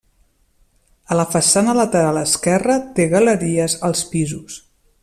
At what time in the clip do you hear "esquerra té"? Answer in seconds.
2.23-3.07